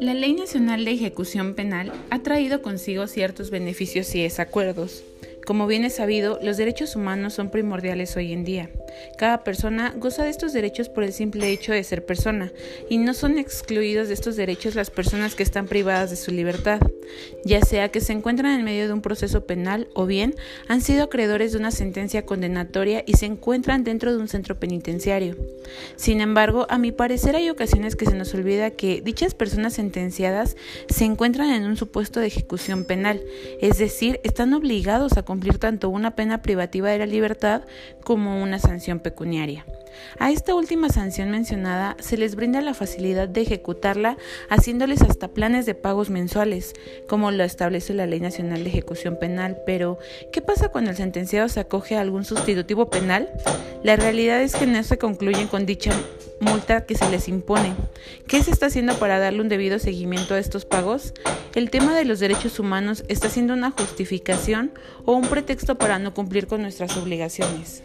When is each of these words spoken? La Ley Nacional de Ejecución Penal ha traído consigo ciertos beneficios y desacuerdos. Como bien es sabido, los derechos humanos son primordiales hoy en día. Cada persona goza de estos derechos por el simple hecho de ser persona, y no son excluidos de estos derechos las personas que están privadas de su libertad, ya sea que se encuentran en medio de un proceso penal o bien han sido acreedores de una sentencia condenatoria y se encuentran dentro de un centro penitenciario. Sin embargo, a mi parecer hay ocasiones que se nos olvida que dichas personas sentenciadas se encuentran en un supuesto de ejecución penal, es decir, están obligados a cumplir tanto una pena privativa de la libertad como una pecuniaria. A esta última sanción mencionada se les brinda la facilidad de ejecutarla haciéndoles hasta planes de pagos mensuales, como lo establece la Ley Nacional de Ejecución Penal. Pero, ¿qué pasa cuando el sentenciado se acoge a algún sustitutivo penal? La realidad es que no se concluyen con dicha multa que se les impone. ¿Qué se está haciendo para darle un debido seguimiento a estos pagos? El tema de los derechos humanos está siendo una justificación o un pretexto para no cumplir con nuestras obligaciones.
La 0.00 0.14
Ley 0.14 0.32
Nacional 0.32 0.84
de 0.84 0.92
Ejecución 0.92 1.54
Penal 1.54 1.92
ha 2.10 2.22
traído 2.22 2.62
consigo 2.62 3.06
ciertos 3.06 3.50
beneficios 3.50 4.14
y 4.14 4.22
desacuerdos. 4.22 5.02
Como 5.46 5.66
bien 5.66 5.84
es 5.84 5.96
sabido, 5.96 6.38
los 6.42 6.56
derechos 6.56 6.94
humanos 6.96 7.34
son 7.34 7.50
primordiales 7.50 8.16
hoy 8.16 8.32
en 8.32 8.44
día. 8.44 8.70
Cada 9.16 9.44
persona 9.44 9.94
goza 9.96 10.24
de 10.24 10.30
estos 10.30 10.52
derechos 10.52 10.88
por 10.88 11.04
el 11.04 11.12
simple 11.12 11.50
hecho 11.50 11.72
de 11.72 11.84
ser 11.84 12.04
persona, 12.06 12.52
y 12.88 12.98
no 12.98 13.14
son 13.14 13.38
excluidos 13.38 14.08
de 14.08 14.14
estos 14.14 14.36
derechos 14.36 14.74
las 14.74 14.90
personas 14.90 15.34
que 15.34 15.42
están 15.42 15.66
privadas 15.66 16.10
de 16.10 16.16
su 16.16 16.30
libertad, 16.30 16.80
ya 17.44 17.60
sea 17.62 17.90
que 17.90 18.00
se 18.00 18.12
encuentran 18.12 18.58
en 18.58 18.64
medio 18.64 18.86
de 18.86 18.92
un 18.92 19.02
proceso 19.02 19.46
penal 19.46 19.88
o 19.94 20.06
bien 20.06 20.34
han 20.68 20.80
sido 20.80 21.04
acreedores 21.04 21.52
de 21.52 21.58
una 21.58 21.70
sentencia 21.70 22.24
condenatoria 22.26 23.02
y 23.06 23.14
se 23.14 23.26
encuentran 23.26 23.84
dentro 23.84 24.12
de 24.12 24.18
un 24.18 24.28
centro 24.28 24.58
penitenciario. 24.58 25.36
Sin 25.96 26.20
embargo, 26.20 26.66
a 26.68 26.78
mi 26.78 26.92
parecer 26.92 27.36
hay 27.36 27.50
ocasiones 27.50 27.96
que 27.96 28.06
se 28.06 28.14
nos 28.14 28.34
olvida 28.34 28.70
que 28.70 29.00
dichas 29.00 29.34
personas 29.34 29.74
sentenciadas 29.74 30.56
se 30.88 31.04
encuentran 31.04 31.50
en 31.50 31.64
un 31.64 31.76
supuesto 31.76 32.20
de 32.20 32.26
ejecución 32.26 32.84
penal, 32.84 33.22
es 33.60 33.78
decir, 33.78 34.20
están 34.24 34.54
obligados 34.54 35.16
a 35.16 35.22
cumplir 35.22 35.58
tanto 35.58 35.88
una 35.88 36.14
pena 36.14 36.42
privativa 36.42 36.90
de 36.90 36.98
la 36.98 37.06
libertad 37.06 37.62
como 38.04 38.42
una 38.42 38.58
pecuniaria. 39.00 39.66
A 40.18 40.30
esta 40.30 40.54
última 40.54 40.88
sanción 40.88 41.30
mencionada 41.30 41.96
se 42.00 42.16
les 42.16 42.34
brinda 42.34 42.60
la 42.60 42.74
facilidad 42.74 43.28
de 43.28 43.42
ejecutarla 43.42 44.16
haciéndoles 44.48 45.02
hasta 45.02 45.28
planes 45.28 45.66
de 45.66 45.74
pagos 45.74 46.10
mensuales, 46.10 46.74
como 47.08 47.30
lo 47.30 47.44
establece 47.44 47.94
la 47.94 48.06
Ley 48.06 48.20
Nacional 48.20 48.64
de 48.64 48.70
Ejecución 48.70 49.18
Penal. 49.18 49.58
Pero, 49.66 49.98
¿qué 50.32 50.40
pasa 50.40 50.68
cuando 50.68 50.90
el 50.90 50.96
sentenciado 50.96 51.48
se 51.48 51.60
acoge 51.60 51.96
a 51.96 52.00
algún 52.00 52.24
sustitutivo 52.24 52.90
penal? 52.90 53.30
La 53.82 53.96
realidad 53.96 54.40
es 54.42 54.54
que 54.54 54.66
no 54.66 54.82
se 54.82 54.98
concluyen 54.98 55.48
con 55.48 55.66
dicha 55.66 55.92
multa 56.40 56.84
que 56.84 56.94
se 56.94 57.08
les 57.10 57.28
impone. 57.28 57.74
¿Qué 58.26 58.42
se 58.42 58.50
está 58.50 58.66
haciendo 58.66 58.94
para 58.98 59.18
darle 59.18 59.40
un 59.40 59.48
debido 59.48 59.78
seguimiento 59.78 60.34
a 60.34 60.38
estos 60.38 60.64
pagos? 60.64 61.14
El 61.54 61.70
tema 61.70 61.96
de 61.96 62.04
los 62.04 62.20
derechos 62.20 62.58
humanos 62.58 63.04
está 63.08 63.28
siendo 63.28 63.54
una 63.54 63.70
justificación 63.70 64.72
o 65.04 65.14
un 65.14 65.26
pretexto 65.26 65.76
para 65.76 65.98
no 65.98 66.14
cumplir 66.14 66.46
con 66.46 66.62
nuestras 66.62 66.96
obligaciones. 66.96 67.82